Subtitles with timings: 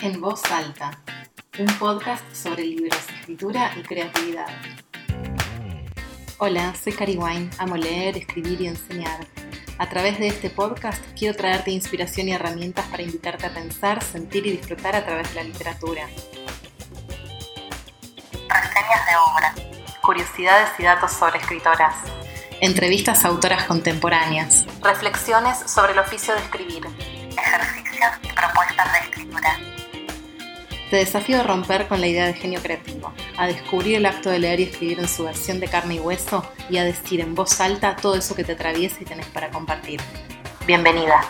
[0.00, 0.96] En voz alta,
[1.58, 4.46] un podcast sobre libros, escritura y creatividad.
[6.38, 9.26] Hola, soy Cari Wine, amo leer, escribir y enseñar.
[9.76, 14.46] A través de este podcast quiero traerte inspiración y herramientas para invitarte a pensar, sentir
[14.46, 16.06] y disfrutar a través de la literatura.
[18.48, 19.54] Reseñas de obra,
[20.00, 21.96] curiosidades y datos sobre escritoras,
[22.60, 26.86] entrevistas a autoras contemporáneas, reflexiones sobre el oficio de escribir,
[30.90, 34.38] Te desafío a romper con la idea de genio creativo, a descubrir el acto de
[34.38, 37.60] leer y escribir en su versión de carne y hueso y a decir en voz
[37.60, 40.00] alta todo eso que te atraviesa y tenés para compartir.
[40.66, 41.20] Bienvenida.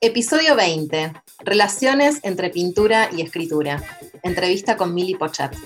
[0.00, 1.14] Episodio 20.
[1.40, 3.82] Relaciones entre pintura y escritura.
[4.22, 5.56] Entrevista con Mili Pochat.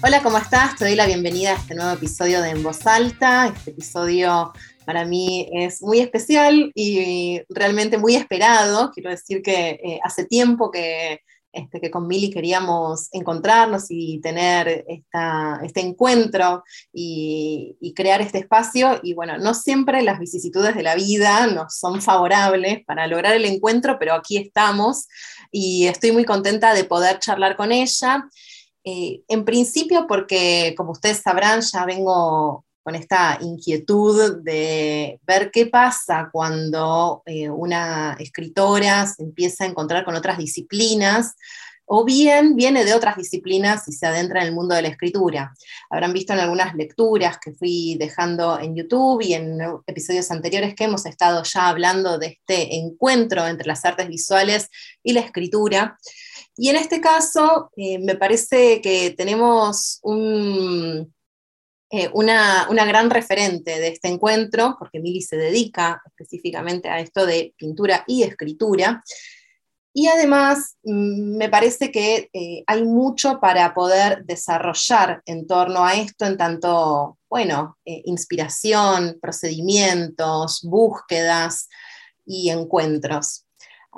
[0.00, 0.76] Hola, ¿cómo estás?
[0.76, 3.48] Te doy la bienvenida a este nuevo episodio de En Voz Alta.
[3.48, 4.52] Este episodio
[4.84, 8.92] para mí es muy especial y realmente muy esperado.
[8.92, 14.84] Quiero decir que eh, hace tiempo que, este, que con Mili queríamos encontrarnos y tener
[14.86, 19.00] este encuentro y, crear este espacio.
[19.02, 23.46] Y bueno, no siempre las vicisitudes de la vida nos son favorables para lograr el
[23.46, 25.08] encuentro, pero aquí estamos
[25.50, 28.28] y estoy muy contenta de poder charlar con ella.
[28.90, 35.66] Eh, en principio porque, como ustedes sabrán, ya vengo con esta inquietud de ver qué
[35.66, 41.34] pasa cuando eh, una escritora se empieza a encontrar con otras disciplinas,
[41.84, 45.52] o bien viene de otras disciplinas y se adentra en el mundo de la escritura.
[45.90, 50.84] Habrán visto en algunas lecturas que fui dejando en YouTube y en episodios anteriores que
[50.84, 54.70] hemos estado ya hablando de este encuentro entre las artes visuales
[55.02, 55.98] y la escritura.
[56.60, 60.00] Y en este caso, eh, me parece que tenemos
[61.90, 67.54] eh, una, gran referente de este encuentro, porque Mili se dedica específicamente a esto de
[67.56, 69.04] pintura y escritura.
[69.92, 75.94] Y además, mm, me parece que eh, hay mucho para poder desarrollar en torno a
[75.94, 81.68] esto, en tanto, bueno, inspiración, procedimientos, búsquedas
[82.26, 83.44] y encuentros.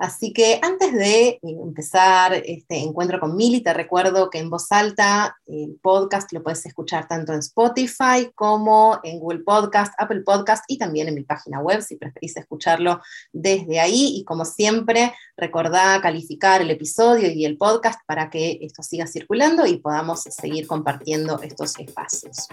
[0.01, 4.73] Así que antes de eh, empezar este encuentro con Mili, te recuerdo que en voz
[4.73, 10.65] alta el podcast lo puedes escuchar tanto en Spotify como en Google Podcast, Apple Podcast
[10.69, 14.17] y también en mi página web si preferís escucharlo desde ahí.
[14.17, 19.67] Y como siempre, recordá calificar el episodio y el podcast para que esto siga circulando
[19.67, 22.49] y podamos seguir compartiendo estos espacios.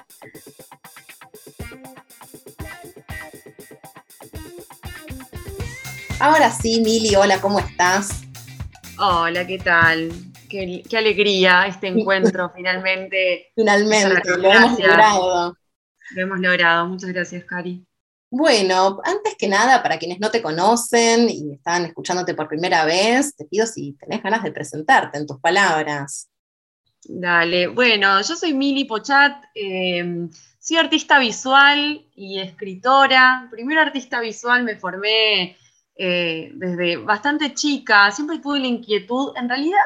[6.20, 8.24] Ahora sí, Mili, hola, ¿cómo estás?
[8.98, 10.12] Hola, ¿qué tal?
[10.50, 13.52] Qué, alegría este encuentro, finalmente.
[13.56, 15.58] Finalmente, lo hemos logrado.
[16.16, 17.86] Lo hemos logrado, muchas gracias, Cari.
[18.32, 23.36] Bueno, antes que nada, para quienes no te conocen y están escuchándote por primera vez,
[23.36, 26.30] te pido si tenés ganas de presentarte en tus palabras.
[27.04, 30.28] Dale, bueno, yo soy Mili Pochat, eh,
[30.60, 33.48] soy artista visual y escritora.
[33.52, 35.56] Primero artista visual me formé
[36.00, 39.80] eh, desde bastante chica, siempre tuve la inquietud, en realidad,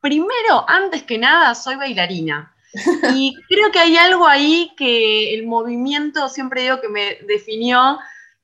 [0.00, 2.54] primero, antes que nada, soy bailarina.
[3.16, 7.98] Y creo que hay algo ahí que el movimiento, siempre digo que me definió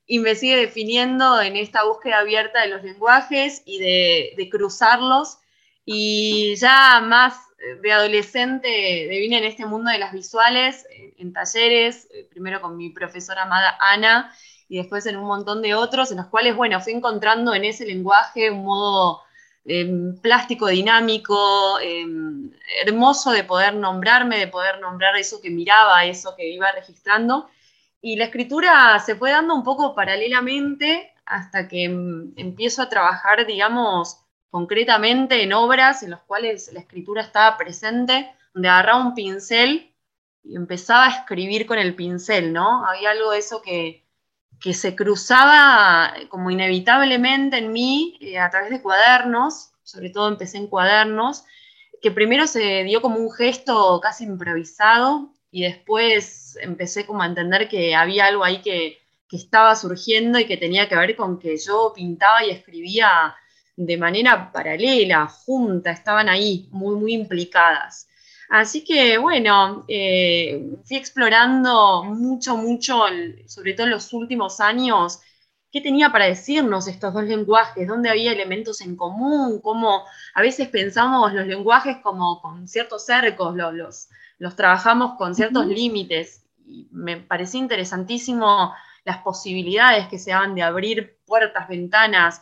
[0.05, 5.37] y me sigue definiendo en esta búsqueda abierta de los lenguajes y de, cruzarlos.
[5.85, 7.35] Y ya más
[7.81, 10.85] de adolescente de vine en este mundo de las visuales,
[11.17, 14.33] en talleres, eh, primero con mi profesora amada Ana,
[14.69, 17.85] y después en un montón de otros, en los cuales, bueno, fui encontrando en ese
[17.85, 19.21] lenguaje un modo
[19.65, 22.51] em, plástico, dinámico, em,
[22.85, 27.49] hermoso de poder nombrarme, de poder nombrar eso que miraba, eso que iba registrando.
[28.01, 33.45] Y la escritura se fue dando un poco paralelamente hasta que em, empiezo a trabajar,
[33.45, 39.93] digamos, concretamente en obras en las cuales la escritura estaba presente, donde agarraba un pincel
[40.43, 42.85] y empezaba a escribir con el pincel, ¿no?
[42.85, 44.06] Había algo de eso que,
[44.59, 50.57] que se cruzaba como inevitablemente en mí eh, a través de cuadernos, sobre todo empecé
[50.57, 51.43] en cuadernos,
[52.01, 57.67] que primero se dio como un gesto casi improvisado y después empecé como a entender
[57.67, 61.57] que había algo ahí que, que estaba surgiendo y que tenía que ver con que
[61.57, 63.35] yo pintaba y escribía
[63.75, 68.06] de manera paralela, junta, estaban ahí muy, muy implicadas.
[68.49, 73.03] Así que bueno, eh, fui explorando mucho, mucho,
[73.45, 75.21] sobre todo en los últimos años,
[75.71, 80.03] qué tenía para decirnos estos dos lenguajes, dónde había elementos en común, cómo
[80.33, 84.09] a veces pensamos los lenguajes como con ciertos cercos, los,
[84.39, 86.45] los trabajamos con ciertos límites.
[86.65, 88.73] Y me parecía interesantísimo
[89.03, 92.41] las posibilidades que se daban de abrir puertas, ventanas,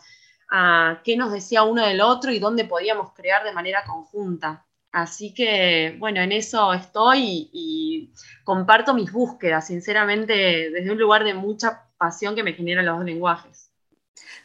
[0.50, 4.65] a qué nos decía uno del otro y dónde podíamos crear de manera conjunta.
[4.96, 8.14] Así que, bueno, en eso estoy y,
[8.44, 10.32] comparto mis búsquedas, sinceramente,
[10.70, 13.70] desde un lugar de mucha pasión que me generan los dos lenguajes.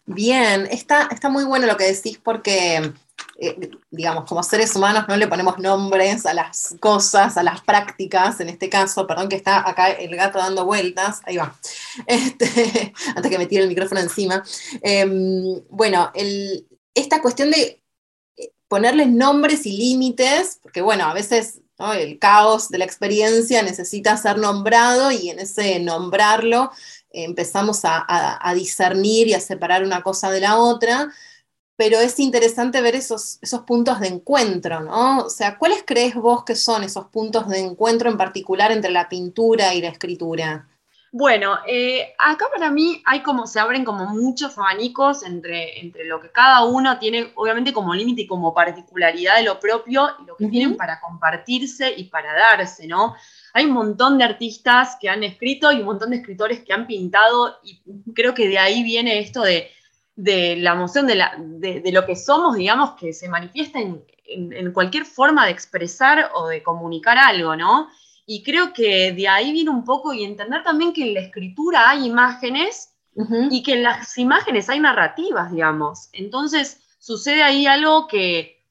[0.05, 2.91] Bien, está, está muy bueno lo que decís porque
[3.37, 8.41] eh, digamos, como seres humanos no le ponemos nombres a las cosas, a las prácticas,
[8.41, 11.55] en este caso, perdón que está acá el gato dando vueltas, ahí va,
[12.07, 14.43] este, antes que me tire el micrófono encima.
[14.81, 16.11] Em, bueno,
[16.93, 17.80] esta cuestión de
[18.71, 21.59] ponerles nombres y límites, porque bueno, a veces
[21.99, 26.71] el caos de la experiencia necesita ser nombrado y en ese nombrarlo
[27.09, 31.11] empezamos a discernir y a separar una cosa de la otra
[31.81, 35.25] pero es interesante ver esos, esos puntos de encuentro, ¿no?
[35.25, 39.09] O sea, ¿cuáles crees vos que son esos puntos de encuentro en particular entre la
[39.09, 40.69] pintura y la escritura?
[41.13, 46.21] Bueno, eh, acá para mí hay como, se abren como muchos abanicos entre, entre lo
[46.21, 50.37] que cada uno tiene, obviamente como límite y como particularidad de lo propio y lo
[50.37, 53.15] que tienen para compartirse y para darse, ¿no?
[53.53, 56.87] Hay un montón de artistas que han escrito y un montón de escritores que han
[56.87, 57.81] pintado y
[58.13, 59.69] creo que de ahí viene esto de
[60.15, 65.05] de la emoción de, la, de, lo que somos, digamos, que se manifiesta en, cualquier
[65.05, 67.89] forma de expresar o de comunicar algo, ¿no?
[68.25, 71.89] Y creo que de ahí viene un poco y entender también que en la escritura
[71.89, 72.93] hay imágenes
[73.49, 76.09] y que en las imágenes hay narrativas, digamos.
[76.13, 78.63] Entonces sucede ahí algo que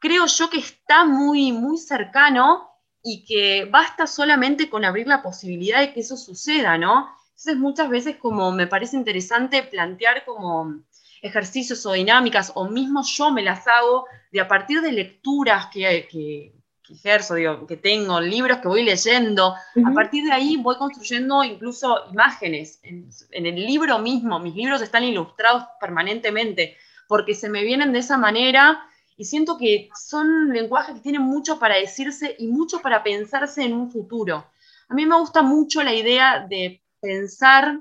[0.00, 2.68] creo yo que está muy, muy cercano
[3.02, 7.08] y que basta solamente con abrir la posibilidad de que eso suceda, ¿no?
[7.30, 10.82] Entonces muchas veces como me parece interesante plantear como
[11.22, 16.06] ejercicios o dinámicas, o mismo yo me las hago de a partir de lecturas que,
[16.10, 16.52] que,
[16.94, 22.10] ejerzo, digo, que tengo, libros que voy leyendo, a partir de ahí voy construyendo incluso
[22.10, 22.80] imágenes.
[22.82, 26.76] En, en, el libro mismo, mis libros están ilustrados permanentemente,
[27.06, 28.88] porque se me vienen de esa manera
[29.18, 33.72] y siento que son lenguajes que tienen mucho para decirse y mucho para pensarse en
[33.72, 34.46] un futuro.
[34.88, 37.80] A mí me gusta mucho la idea de pensar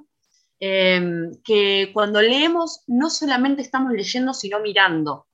[0.60, 5.28] em, que cuando leemos no solamente estamos leyendo, sino mirando.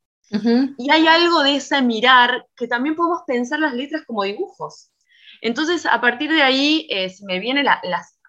[0.78, 4.92] Y hay algo de ese mirar que también podemos pensar las letras como dibujos.
[5.42, 8.20] Entonces, a partir de ahí, eh, me vienen las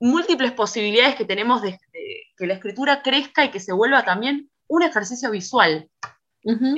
[0.00, 1.78] múltiples posibilidades que tenemos de,
[2.36, 5.88] que la escritura crezca y que se vuelva también un ejercicio visual.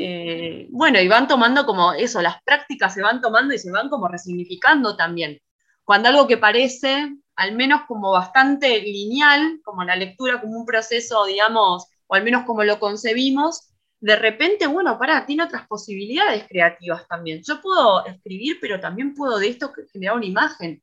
[0.00, 3.88] Eh, bueno, y van tomando como eso, las prácticas se van tomando y se van
[3.88, 5.38] como resignificando también.
[5.84, 11.24] Cuando algo que parece al menos como bastante lineal, como la lectura como un proceso,
[11.24, 13.69] digamos, o al menos como lo concebimos,
[14.00, 17.42] de repente, bueno, para, tiene otras posibilidades creativas también.
[17.46, 20.82] Yo puedo escribir, pero también puedo de esto generar una imagen.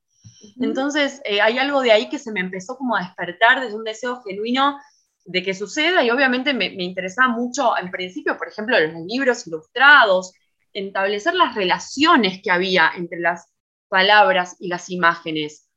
[0.60, 3.84] Entonces, eh, hay algo de ahí que se me empezó como a despertar desde un
[3.84, 4.80] deseo genuino
[5.26, 9.46] de que suceda y obviamente me, me interesaba mucho, en principio, por ejemplo, los libros
[9.48, 10.34] ilustrados,
[10.72, 13.52] establecer las relaciones que había entre las
[13.90, 15.68] palabras y las imágenes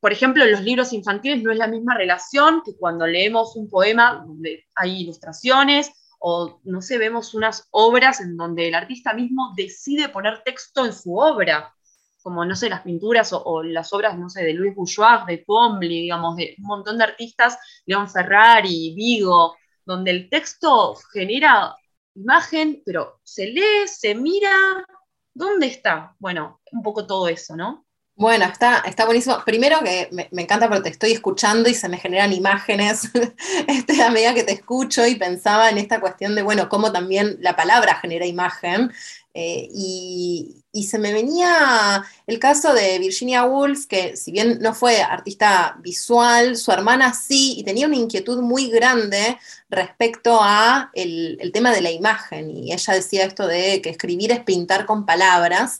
[0.00, 3.68] por ejemplo, en los libros infantiles no es la misma relación que cuando leemos un
[3.68, 9.52] poema donde hay ilustraciones o, no sé, vemos unas obras en donde el artista mismo
[9.56, 11.74] decide poner texto en su obra,
[12.22, 16.02] como, no sé, las pinturas o, las obras, no sé, de Luis Bourgeois, de Pombli,
[16.02, 21.74] digamos, de un montón de artistas, León Ferrari, Vigo, donde el texto genera
[22.14, 24.84] imagen, pero se lee, se mira,
[25.32, 26.14] ¿dónde está?
[26.18, 27.86] Bueno, un poco todo eso, ¿no?
[28.18, 29.36] Bueno, está, está buenísimo.
[29.44, 33.10] Primero que me, encanta porque te estoy escuchando y se me generan imágenes
[33.68, 37.38] este, a medida que te escucho y pensaba en esta cuestión de, bueno, cómo también
[37.40, 38.92] la palabra genera imagen.
[39.34, 45.02] Eh, y, se me venía el caso de Virginia Woolf, que si bien no fue
[45.02, 51.72] artista visual, su hermana sí, y tenía una inquietud muy grande respecto a el, tema
[51.72, 52.50] de la imagen.
[52.50, 55.78] Y ella decía esto de que escribir es pintar con palabras.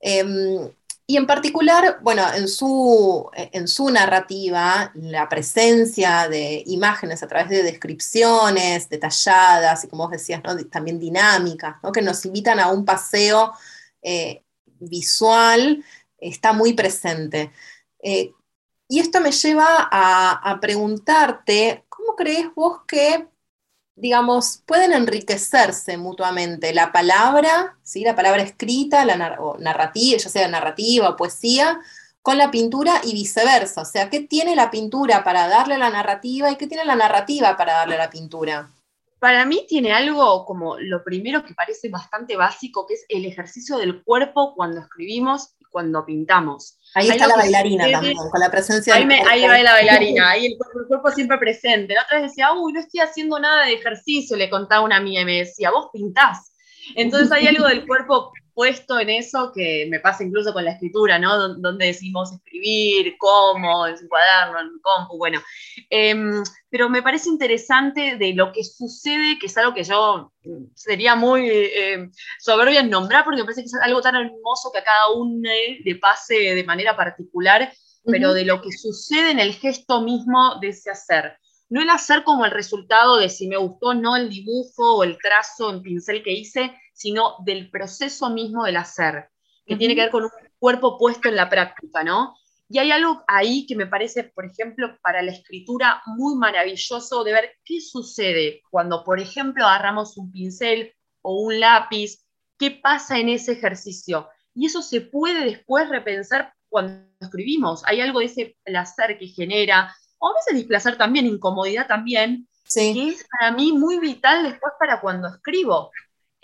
[0.00, 0.70] Em,
[1.08, 7.48] y en particular, bueno, en su, en su narrativa, la presencia de imágenes a través
[7.48, 13.52] de descripciones detalladas y, como vos decías, también dinámicas, que nos invitan a un paseo
[14.02, 14.42] eh,
[14.80, 15.84] visual,
[16.18, 17.52] está muy presente.
[18.02, 18.32] Eh,
[18.88, 23.28] y esto me lleva a, a preguntarte, ¿cómo crees vos que
[23.96, 28.04] digamos, pueden enriquecerse mutuamente la palabra, ¿sí?
[28.04, 29.16] la palabra escrita, la
[29.58, 31.80] narrativa, ya sea narrativa o poesía,
[32.22, 33.80] con la pintura y viceversa.
[33.82, 37.56] O sea, ¿qué tiene la pintura para darle la narrativa y qué tiene la narrativa
[37.56, 38.68] para darle la pintura?
[39.18, 43.78] Para mí tiene algo como lo primero que parece bastante básico, que es el ejercicio
[43.78, 46.78] del cuerpo cuando escribimos y cuando pintamos.
[46.94, 50.58] Ahí está la bailarina también, con la presencia ahí, ahí va la bailarina, ahí el
[50.88, 51.94] cuerpo, siempre presente.
[51.94, 55.22] La otra vez decía, uy, no estoy haciendo nada de ejercicio, le contaba una amiga
[55.22, 56.52] y me decía, vos pintás.
[56.94, 61.18] Entonces hay algo del cuerpo puesto en eso que me pasa incluso con la escritura,
[61.18, 61.58] ¿no?
[61.58, 65.42] Donde decimos escribir, cómo, en su cuaderno, en compu, bueno.
[65.90, 70.68] Em, pero me parece interesante de lo que sucede, que es algo que yo mm,
[70.74, 72.08] sería muy eh,
[72.38, 75.50] soberbia en nombrar, porque me parece que es algo tan hermoso que a cada uno
[75.84, 77.70] le pase de manera particular,
[78.06, 81.36] pero de lo que sucede en el gesto mismo de ese hacer.
[81.68, 85.04] No el hacer como el resultado de si me gustó o no el dibujo o
[85.04, 89.28] el trazo en pincel que hice, sino del proceso mismo del hacer,
[89.66, 92.34] que tiene que ver con un cuerpo puesto en la práctica, ¿no?
[92.68, 97.32] Y hay algo ahí que me parece, por ejemplo, para la escritura muy maravilloso de
[97.32, 102.24] ver qué sucede cuando, por ejemplo, agarramos un pincel o un lápiz,
[102.58, 104.28] qué pasa en ese ejercicio.
[104.54, 107.82] Y eso se puede después repensar cuando escribimos.
[107.86, 113.08] Hay algo de ese placer que genera, o a veces displacer también, incomodidad también, que
[113.10, 115.92] es para mí muy vital después para cuando escribo.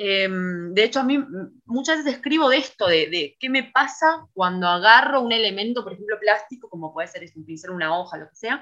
[0.04, 1.16] Em, de hecho, a mí
[1.64, 6.18] muchas veces escribo de esto, de, qué me pasa cuando agarro un elemento, por ejemplo,
[6.18, 8.60] plástico, como puede ser un pincel, una hoja, lo que sea,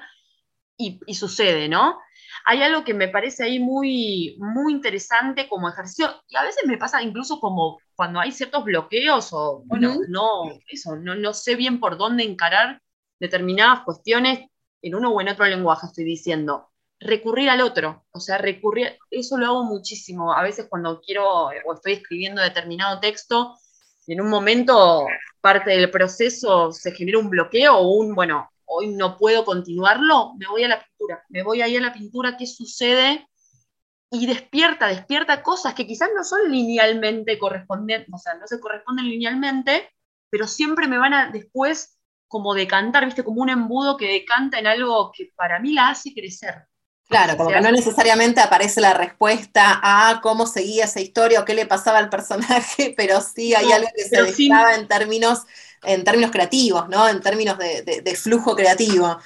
[0.77, 1.97] y, sucede, ¿no?
[2.45, 6.77] Hay algo que me parece ahí muy, muy interesante como ejercicio, y a veces me
[6.77, 11.79] pasa incluso como cuando hay ciertos bloqueos, o bueno, no, eso, no, no sé bien
[11.79, 12.83] por dónde encarar
[13.19, 14.47] determinadas cuestiones
[14.83, 16.70] en uno o en otro lenguaje, estoy diciendo
[17.01, 21.73] recurrir al otro, o sea, recurrir, eso lo hago muchísimo, a veces cuando quiero o
[21.73, 23.57] estoy escribiendo determinado texto,
[24.05, 25.05] y en un momento
[25.41, 30.47] parte del proceso se genera un bloqueo o un, bueno, hoy no puedo continuarlo, me
[30.47, 33.27] voy a la pintura, me voy ahí a la pintura, ¿qué sucede?
[34.11, 39.09] Y despierta, despierta cosas que quizás no son linealmente correspondientes, o sea, no se corresponden
[39.09, 39.89] linealmente,
[40.29, 44.67] pero siempre me van a después como decantar, viste, como un embudo que decanta en
[44.67, 46.65] algo que para mí la hace crecer.
[47.11, 51.53] Claro, como que no necesariamente aparece la respuesta a cómo seguía esa historia o qué
[51.53, 55.45] le pasaba al personaje, pero sí hay algo que se destaba en términos,
[55.83, 57.09] en términos creativos, ¿no?
[57.09, 59.17] En términos de, flujo creativo.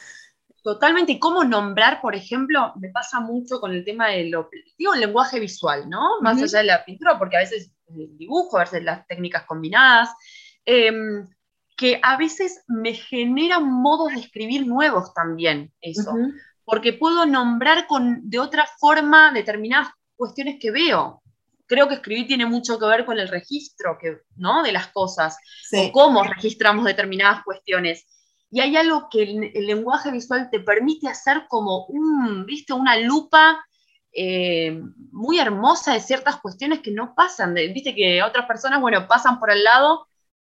[0.63, 4.35] Totalmente, y cómo nombrar, por ejemplo, me pasa mucho con el tema del
[4.79, 6.21] digo, el lenguaje visual, ¿no?
[6.21, 10.09] Más allá de la pintura, porque a veces el dibujo, a veces las técnicas combinadas,
[10.65, 11.27] em,
[11.77, 16.13] que a veces me generan modos de escribir nuevos también, eso
[16.65, 21.21] porque puedo nombrar con, de otra forma determinadas cuestiones que veo.
[21.67, 24.63] Creo que escribir tiene mucho que ver con el registro que, ¿no?
[24.63, 25.37] de las cosas,
[25.71, 28.05] o cómo registramos determinadas cuestiones.
[28.51, 32.73] Y hay algo que el, lenguaje visual te permite hacer como un, ¿viste?
[32.73, 33.63] una lupa
[34.11, 34.79] eh,
[35.11, 37.53] muy hermosa de ciertas cuestiones que no pasan.
[37.53, 40.07] Viste que otras personas, bueno, pasan por el lado.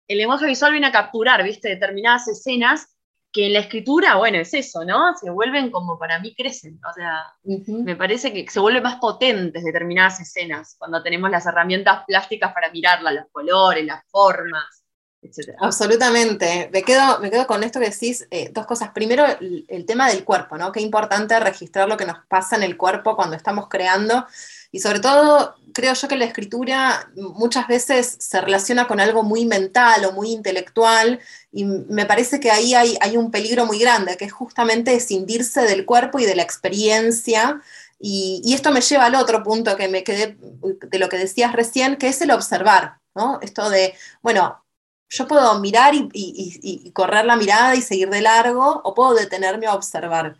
[0.07, 1.69] El lenguaje visual viene a capturar, ¿viste?
[1.69, 2.94] Determinadas escenas
[3.35, 5.13] que en la escritura, bueno, es eso, ¿no?
[5.17, 9.61] Se vuelven como para mí crecen, o sea, me parece que se vuelven más potentes
[9.61, 14.84] determinadas escenas cuando tenemos las herramientas plásticas para mirarlas, los colores, las formas,
[15.25, 15.55] etc.
[15.59, 16.69] Absolutamente.
[16.71, 18.89] Me quedo, me quedo con esto que decís, eh, dos cosas.
[18.89, 20.71] Primero, el, tema del cuerpo, ¿no?
[20.71, 24.25] Qué importante registrar lo que nos pasa en el cuerpo cuando estamos creando.
[24.71, 29.45] Y sobre todo, creo yo que la escritura muchas veces se relaciona con algo muy
[29.45, 31.19] mental o muy intelectual,
[31.51, 35.61] y me parece que ahí hay, hay un peligro muy grande, que es justamente escindirse
[35.61, 37.61] del cuerpo y de la experiencia.
[37.99, 41.53] Y, y, esto me lleva al otro punto que me quedé de lo que decías
[41.53, 43.39] recién, que es el observar, ¿no?
[43.41, 44.64] Esto de, bueno,
[45.09, 49.13] yo puedo mirar y, y, y correr la mirada y seguir de largo, o puedo
[49.13, 50.37] detenerme a observar.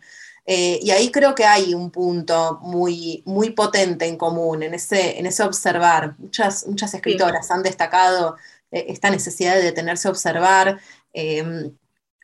[0.48, 5.18] Eh, y ahí creo que hay un punto muy, muy potente en común, en ese,
[5.18, 6.14] en ese observar.
[6.18, 8.36] Muchas, muchas escritoras han destacado
[8.70, 10.80] eh, esta necesidad de detenerse a observar.
[11.12, 11.72] Eh,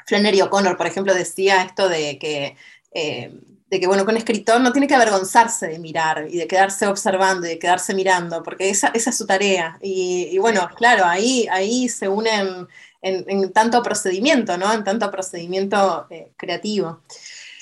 [0.07, 2.57] Flannery O'Connor, por ejemplo, decía esto de que,
[2.93, 3.33] eh,
[3.73, 6.87] de que, bueno, que un escritor no tiene que avergonzarse de mirar y de quedarse
[6.87, 9.79] observando y de quedarse mirando, porque esa, esa es su tarea.
[9.81, 12.69] Y, bueno, claro, ahí, ahí se unen
[13.01, 14.73] en, en, tanto procedimiento, ¿no?
[14.73, 17.01] En tanto procedimiento creativo.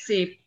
[0.04, 0.40] Sí,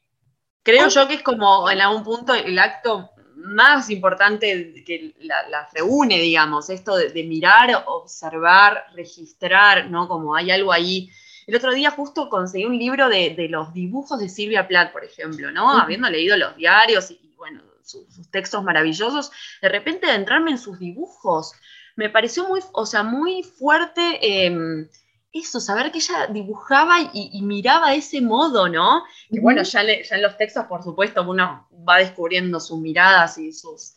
[0.63, 6.19] Creo yo que es como en algún punto el acto más importante que las reúne,
[6.19, 10.07] digamos, esto de, mirar, observar, registrar, ¿no?
[10.07, 11.09] Como hay algo ahí.
[11.47, 15.51] El otro día justo conseguí un libro de, los dibujos de Silvia Plath, por ejemplo,
[15.51, 15.69] ¿no?
[15.69, 19.31] Habiendo leído los diarios y, bueno, sus, textos maravillosos,
[19.61, 21.53] de repente adentrarme en sus dibujos,
[21.95, 24.19] me pareció muy, o sea, muy fuerte.
[24.21, 24.87] Em,
[25.33, 29.03] eso, saber que ella dibujaba y, miraba de ese modo, ¿no?
[29.31, 33.95] Que bueno, ya, en los textos, por supuesto, uno va descubriendo sus miradas y sus,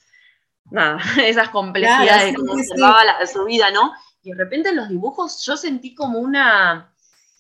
[0.70, 3.92] nada, esas complejidades de cómo observaba su vida, ¿no?
[4.22, 6.95] Y de repente en los dibujos yo sentí como una,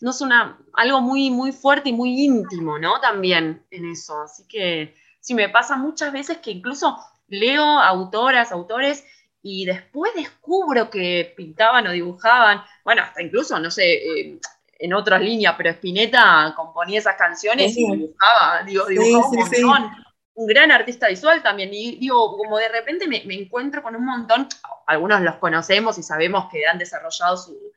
[0.06, 3.00] no es una, algo muy, muy fuerte y muy íntimo, ¿no?
[3.00, 4.22] También en eso.
[4.22, 6.96] Así que sí, me pasa muchas veces que incluso
[7.26, 9.04] leo autoras, autores,
[9.42, 14.38] y después descubro que pintaban o dibujaban, bueno, hasta incluso, no sé, eh,
[14.78, 19.90] en otras líneas, pero Spinetta componía esas canciones y dibujaba, digo, dibujaba un montón.
[20.34, 24.46] Un gran artista visual también, y digo, como de repente me, encuentro con un montón,
[24.86, 27.72] algunos los conocemos y sabemos que han desarrollado eh,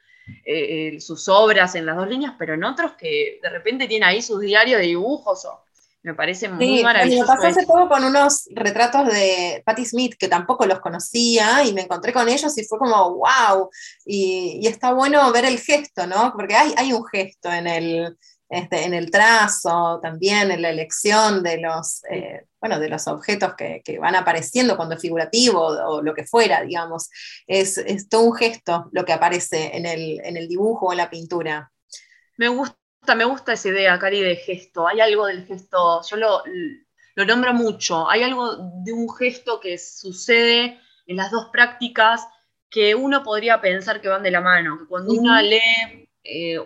[0.45, 4.21] eh, sus obras en las dos líneas, pero en otros que de repente tienen ahí
[4.21, 5.63] sus diarios de dibujos o
[6.01, 7.23] me parece muy maravilloso.
[7.23, 11.73] Me pasó hace poco con unos retratos de Patti Smith que tampoco los conocía y
[11.73, 13.69] me encontré con ellos y fue como wow.
[14.05, 16.31] Y, está bueno ver el gesto, ¿no?
[16.33, 18.17] Porque hay, hay un gesto en el,
[18.49, 23.53] este, en el trazo, también en la elección de los, eh, bueno, de los objetos
[23.55, 27.09] que, van apareciendo cuando es figurativo o, lo que fuera, digamos.
[27.47, 30.97] Es, es, todo un gesto lo que aparece en el, en el dibujo o en
[30.97, 31.71] la pintura.
[32.37, 32.79] Me gusta
[33.15, 34.87] me gusta esa idea, Cari, de gesto.
[34.87, 36.43] Hay algo del gesto, yo lo,
[37.25, 42.27] nombro mucho, hay algo de un gesto que sucede en las dos prácticas
[42.69, 46.59] que uno podría pensar que van de la mano, que cuando uno lee eh,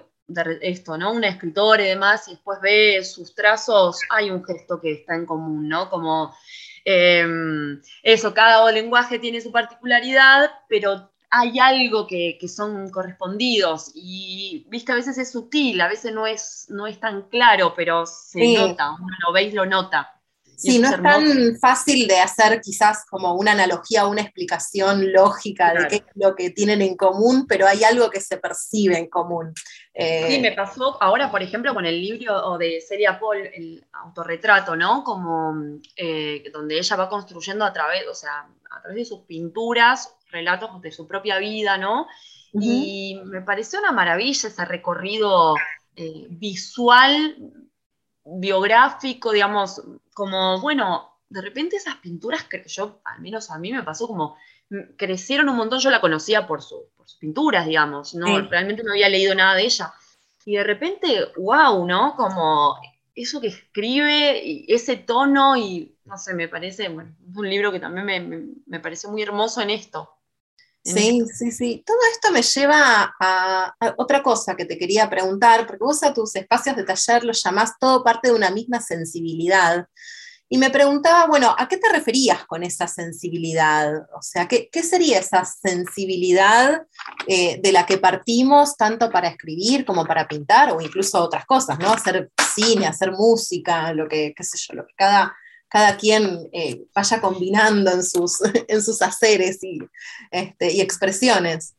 [0.61, 1.11] esto, ¿no?
[1.11, 5.25] Un escritor y demás, y después ve sus trazos, hay un gesto que está en
[5.25, 5.89] común, ¿no?
[5.89, 6.35] Como
[6.85, 14.91] em, eso, cada lenguaje tiene su particularidad, pero hay algo que, son correspondidos y, viste,
[14.91, 18.91] a veces es sutil, a veces no es, no es tan claro, pero se nota,
[18.91, 20.13] uno lo veis, lo nota.
[20.71, 25.73] Sí, no es, tan fácil de hacer quizás como una analogía o una explicación lógica
[25.73, 29.09] de qué es lo que tienen en común, pero hay algo que se percibe en
[29.09, 29.53] común.
[29.93, 34.75] Eh, sí, me pasó ahora, por ejemplo, con el libro de Celia Paul, el autorretrato,
[34.75, 35.03] ¿no?
[35.03, 40.15] Como eh, donde ella va construyendo a través, o sea, a través de sus pinturas,
[40.31, 42.07] relatos de su propia vida, ¿no?
[42.53, 45.55] Y me pareció una maravilla ese recorrido
[45.95, 47.35] eh, visual,
[48.25, 49.81] biográfico, digamos,
[50.13, 54.37] como, bueno, de repente esas pinturas que yo, al menos a mí me pasó como,
[54.69, 56.85] mm, crecieron un montón, yo la conocía por, sus
[57.19, 59.93] pinturas, digamos, no, realmente no había leído nada de ella.
[60.45, 62.15] Y de repente, wow, ¿no?
[62.15, 62.77] Como
[63.15, 67.79] eso que escribe, y ese tono, y no sé, me parece, bueno, un libro que
[67.79, 70.09] también me, me, me pareció muy hermoso en esto.
[70.83, 71.83] Sí, sí, sí.
[71.85, 76.35] Todo esto me lleva a, otra cosa que te quería preguntar, porque vos a tus
[76.35, 79.87] espacios de taller los llamás todo parte de una misma sensibilidad.
[80.49, 83.91] Y me preguntaba, bueno, ¿a qué te referías con esa sensibilidad?
[84.13, 86.85] O sea, ¿qué, sería esa sensibilidad
[87.27, 91.79] eh, de la que partimos tanto para escribir como para pintar o incluso otras cosas,
[91.79, 91.93] ¿no?
[91.93, 95.33] Hacer cine, hacer música, lo que, qué sé yo, lo que cada
[95.73, 99.59] cada quien eh, vaya combinando en sus, en sus haceres
[100.29, 101.75] este, y, expresiones.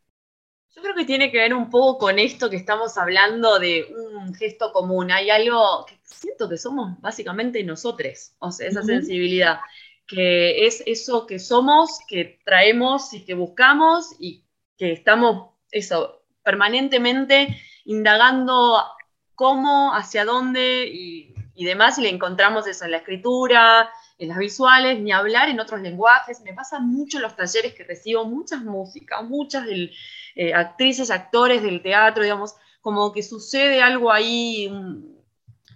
[0.74, 4.35] Yo creo que tiene que ver un poco con esto que estamos hablando de un
[4.35, 5.12] gesto común.
[5.12, 9.61] Hay algo que siento que somos básicamente nosotros, o sea, esa sensibilidad,
[10.09, 14.42] que es eso que somos, que traemos y que buscamos y
[14.76, 18.83] que estamos, eso, permanentemente indagando
[19.37, 24.38] cómo, hacia dónde y y demás, y le encontramos eso en la escritura, en las
[24.38, 26.40] visuales, ni hablar en otros lenguajes.
[26.40, 29.66] Me pasa mucho en los talleres que recibo muchas músicas, muchas
[30.34, 34.70] eh, actrices, actores del teatro, digamos, como que sucede algo ahí,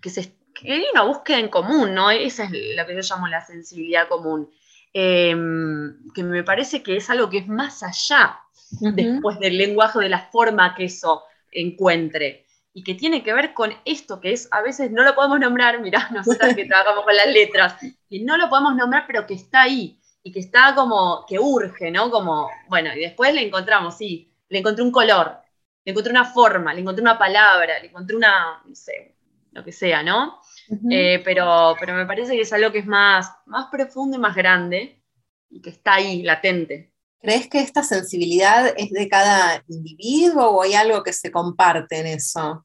[0.03, 2.11] que, se, hay una búsqueda en común, ¿no?
[2.11, 4.51] Esa es la que yo llamo la sensibilidad común,
[4.93, 8.41] em, que me parece que es algo que es más allá
[8.81, 12.45] después del lenguaje, de la forma que eso encuentre
[12.79, 15.81] y que tiene que ver con esto que es, a veces no lo podemos nombrar,
[15.81, 19.63] mirá, nosotros que trabajamos con las letras, que no lo podemos nombrar, pero que está
[19.63, 22.09] ahí y que está como, que urge, ¿no?
[22.09, 25.39] Como, bueno, y después le encontramos, sí, le encontré un color,
[25.85, 29.17] le encontré una forma, le encontré una palabra, le encontré una, no sé,
[29.51, 30.41] lo que sea, ¿no?
[30.89, 34.37] Eh, pero, pero me parece que es algo que es más, más profundo y más
[34.37, 35.03] grande
[35.51, 36.93] y que está ahí, latente.
[37.21, 42.07] ¿Crees que esta sensibilidad es de cada individuo o hay algo que se comparte en
[42.07, 42.65] eso?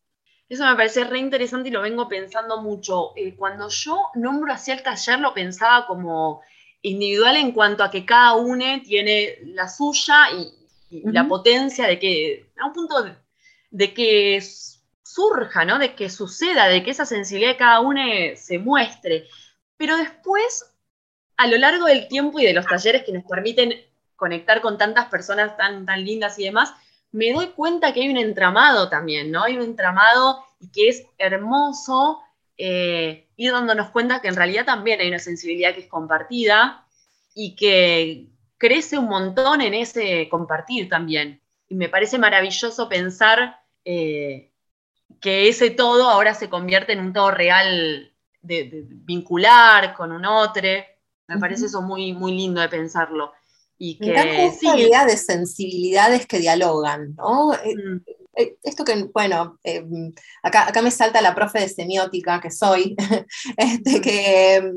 [0.54, 3.14] Eso me parece re interesante y lo vengo pensando mucho.
[3.16, 6.44] Eh, cuando yo nombro así el taller, lo pensaba como
[6.84, 10.54] individual en cuanto a que cada uno tiene la suya y,
[11.12, 13.04] la potencia de que, a un punto
[13.72, 14.40] de, que
[15.02, 15.80] surja, ¿no?
[15.80, 18.00] De que suceda, de que esa sensibilidad de cada uno
[18.36, 19.26] se muestre.
[19.76, 20.72] Pero después,
[21.36, 23.74] a lo largo del tiempo y de los talleres que nos permiten
[24.16, 26.76] conectar con tantas personas tan, tan lindas y demás,
[27.14, 29.44] me doy cuenta que hay un entramado también, ¿no?
[29.44, 32.20] Hay un entramado y que es hermoso
[32.58, 36.86] eh, ir dándonos cuenta que en realidad también hay una sensibilidad que es compartida
[37.36, 41.40] y que crece un montón en ese compartir también.
[41.70, 44.52] Y me parece maravilloso pensar eh,
[45.22, 50.68] que ese todo ahora se convierte en un todo real de, vincular con un otro.
[51.28, 53.34] Me parece eso muy, muy lindo de pensarlo.
[53.86, 54.14] Y que,
[54.78, 57.54] idea de sensibilidades que dialogan, ¿no?
[57.54, 58.02] Eh, mm.
[58.38, 59.84] eh, esto que, bueno, eh,
[60.42, 62.96] acá, acá me salta la profe de semiótica que soy,
[63.58, 64.72] este, que,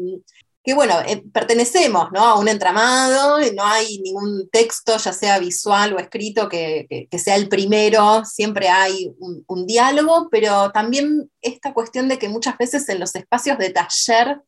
[0.64, 0.96] que, bueno,
[1.32, 2.24] pertenecemos ¿no?
[2.24, 7.36] a un entramado, no hay ningún texto, ya sea visual o escrito, que, que, sea
[7.36, 12.88] el primero, siempre hay un, un, diálogo, pero también esta cuestión de que muchas veces
[12.88, 14.40] en los espacios de taller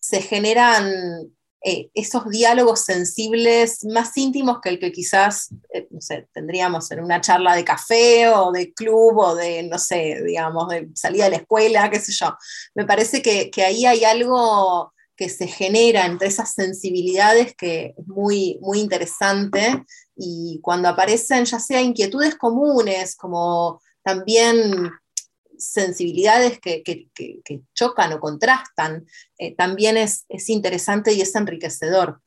[0.00, 6.28] se generan eh, esos diálogos sensibles más íntimos que el que quizás, eh, no sé,
[6.32, 10.88] tendríamos en una charla de café o de club o de, no sé, digamos, de
[10.94, 12.36] salida de la escuela, qué sé yo.
[12.74, 18.58] Me parece que, ahí hay algo que se genera entre esas sensibilidades que es muy,
[18.60, 19.82] muy interesante
[20.14, 24.90] y cuando aparecen ya sea inquietudes comunes como también
[25.58, 26.82] sensibilidades que,
[27.74, 29.06] chocan o contrastan,
[29.38, 32.20] eh, también es, interesante y es enriquecedor.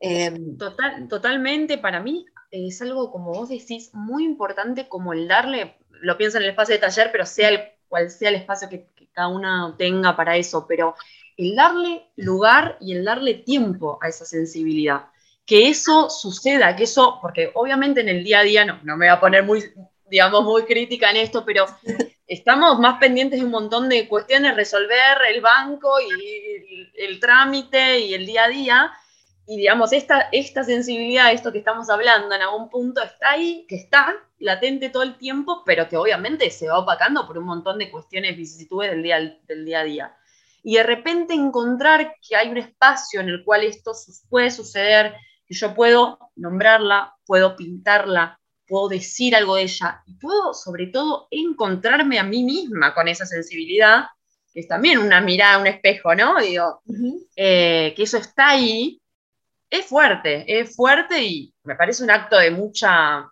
[0.00, 5.76] Em, Total, totalmente, para mí es algo, como vos decís, muy importante como el darle,
[5.90, 8.88] lo pienso en el espacio de taller, pero sea el, cual sea el espacio que,
[9.14, 10.94] cada uno tenga para eso, pero
[11.36, 15.08] el darle lugar y el darle tiempo a esa sensibilidad.
[15.44, 19.04] Que eso suceda, que eso, porque obviamente en el día a día, no, no me
[19.06, 19.62] voy a poner muy,
[20.12, 21.64] digamos, muy crítica en esto, pero
[22.26, 28.12] estamos más pendientes de un montón de cuestiones, resolver el banco y el, trámite y
[28.12, 28.92] el día a día.
[29.46, 33.76] Y digamos, esta, esta sensibilidad, esto que estamos hablando, en algún punto está ahí, que
[33.76, 37.90] está latente todo el tiempo, pero que obviamente se va opacando por un montón de
[37.90, 40.16] cuestiones, vicisitudes del día, del día a día.
[40.62, 43.92] Y de repente encontrar que hay un espacio en el cual esto
[44.28, 45.14] puede suceder,
[45.46, 48.38] que yo puedo nombrarla, puedo pintarla,
[48.72, 53.26] puedo decir algo de ella y puedo sobre todo encontrarme a mí misma con esa
[53.26, 54.04] sensibilidad,
[54.50, 56.40] que es también una mirada, un espejo, ¿no?
[56.40, 56.80] Digo,
[57.36, 58.98] eh, que eso está ahí,
[59.68, 63.30] es fuerte, es fuerte y me parece un acto de mucha,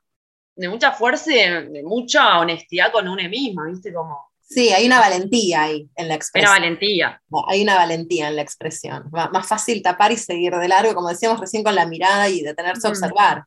[0.57, 3.95] de mucha fuerza y de, mucha honestidad con uno mismo, ¿viste?
[3.95, 6.51] Como, Sí, hay una valentía ahí en la expresión.
[6.51, 7.23] Una valentía.
[7.49, 9.09] Hay una valentía en la expresión.
[9.11, 12.89] Más fácil tapar y seguir de largo, como decíamos recién, con la mirada y detenerse
[12.89, 13.45] a observar.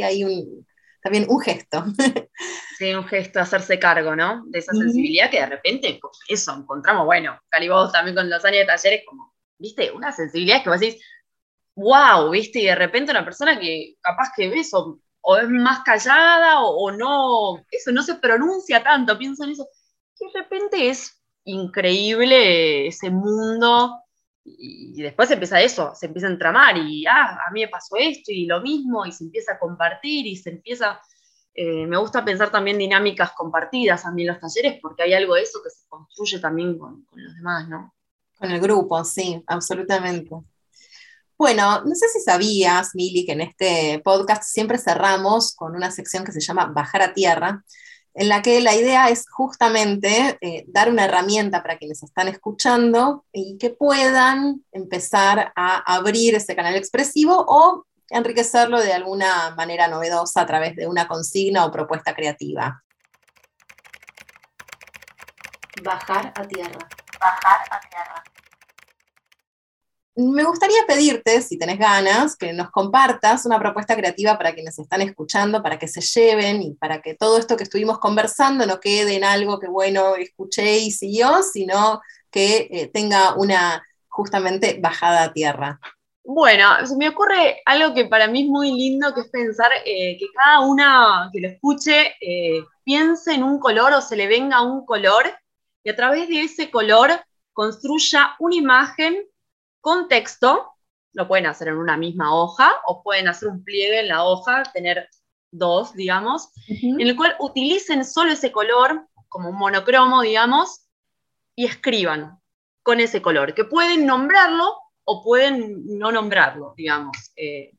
[0.00, 0.65] hay un,
[1.06, 1.84] también un gesto.
[2.78, 4.44] Sí, un gesto, hacerse cargo, ¿no?
[4.48, 8.58] De esa sensibilidad que de repente, eso, encontramos, bueno, Cali vos también con los años
[8.58, 11.02] de talleres, como, viste, una sensibilidad que vos decís,
[11.76, 14.98] wow, viste, y de repente una persona que capaz que ves o,
[15.38, 19.68] es más callada o, no, eso no se pronuncia tanto, pienso en eso,
[20.18, 24.02] que de repente es increíble ese mundo
[24.46, 28.30] y después empieza eso, se empieza a entramar y, ah, a mí me pasó esto
[28.30, 31.00] y lo mismo, y se empieza a compartir y se empieza,
[31.54, 35.34] eh, me gusta pensar también dinámicas compartidas a mí en los talleres, porque hay algo
[35.34, 37.94] de eso que se construye también con, los demás, ¿no?
[38.38, 40.30] Con el grupo, sí, absolutamente.
[41.38, 46.24] Bueno, no sé si sabías, Mili, que en este podcast siempre cerramos con una sección
[46.24, 47.62] que se llama Bajar a Tierra,
[48.16, 53.26] en la que la idea es justamente eh, dar una herramienta para quienes están escuchando
[53.30, 60.40] y que puedan empezar a abrir ese canal expresivo o enriquecerlo de alguna manera novedosa
[60.40, 62.82] a través de una consigna o propuesta creativa.
[65.82, 66.88] Bajar a tierra.
[67.20, 68.24] Bajar a tierra
[70.16, 75.02] me gustaría pedirte, si tenés ganas, que nos compartas una propuesta creativa para quienes están
[75.02, 79.16] escuchando, para que se lleven y para que todo esto que estuvimos conversando no quede
[79.16, 82.00] en algo que, bueno, escuché y siguió, sino
[82.30, 85.78] que eh, tenga una justamente bajada a tierra.
[86.24, 90.26] Bueno, me ocurre algo que para mí es muy lindo, que es pensar eh, que
[90.34, 94.86] cada una que lo escuche eh, piense en un color o se le venga un
[94.86, 95.26] color
[95.84, 97.10] y a través de ese color
[97.52, 99.14] construya una imagen
[99.86, 100.74] con texto,
[101.12, 104.64] lo pueden hacer en una misma hoja o pueden hacer un pliegue en la hoja,
[104.74, 105.08] tener
[105.52, 110.88] dos, digamos, en el cual utilicen solo ese color como un monocromo, digamos,
[111.54, 112.40] y escriban
[112.82, 117.70] con ese color, que pueden nombrarlo o pueden no nombrarlo, digamos, eh,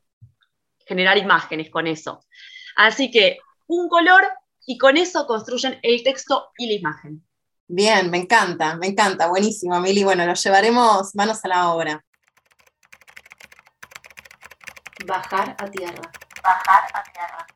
[0.86, 2.24] generar imágenes con eso.
[2.78, 4.24] Así que un color
[4.66, 7.27] y con eso construyen el texto y la imagen.
[7.70, 10.04] Bien, me encanta, me encanta, buenísimo, Mili.
[10.04, 12.04] Bueno, lo llevaremos manos a la obra.
[15.06, 16.12] Bajar a tierra.
[16.42, 17.48] Bajar a tierra.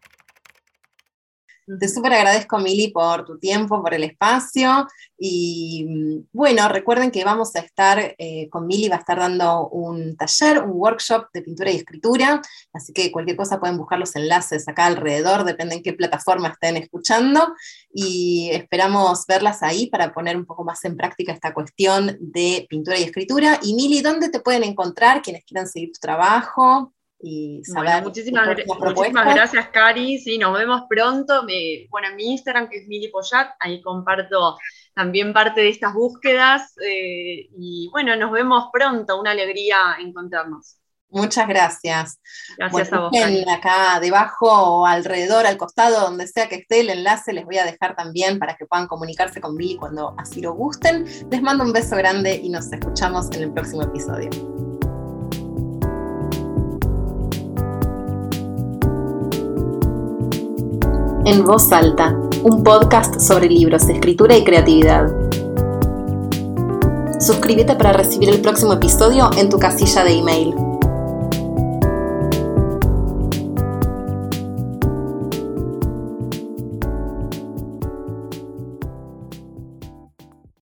[1.80, 4.88] Te súper agradezco, Mili, por tu tiempo, por el espacio.
[5.18, 9.70] Y mm, bueno, recuerden que vamos a estar eh, con Mili, va a estar dando
[9.70, 12.42] un taller, un workshop de pintura y escritura.
[12.74, 16.78] Así que cualquier cosa pueden buscar los enlaces acá alrededor, depende en qué plataforma estén
[16.78, 17.54] escuchando.
[17.94, 22.98] Y esperamos verlas ahí para poner un poco más en práctica esta cuestión de pintura
[22.98, 23.60] y escritura.
[23.62, 26.94] Y Mili, ¿dónde te pueden encontrar quienes quieran seguir tu trabajo?
[27.24, 30.18] Y saber muchísimas, muchísimas, gracias, Cari.
[30.20, 31.46] Sí, nos vemos pronto.
[31.90, 34.58] bueno, en mi Instagram, que es Mili Poyat, ahí comparto
[34.94, 36.74] también parte de estas búsquedas.
[36.84, 39.20] Eh, y bueno, nos vemos pronto.
[39.20, 40.78] Una alegría encontrarnos.
[41.12, 42.20] Muchas gracias.
[42.58, 43.12] Gracias a vos.
[43.54, 47.66] Acá debajo o alrededor, al costado, donde sea que esté el enlace, les voy a
[47.66, 51.06] dejar también para que puedan comunicarse conmigo cuando así lo gusten.
[51.30, 54.71] Les mando un beso grande y nos escuchamos en el próximo episodio.
[61.32, 62.14] En Voz Alta,
[62.44, 65.08] un podcast sobre libros, escritura y creatividad.
[67.22, 70.71] Suscríbete para recibir el próximo episodio en tu casilla de email.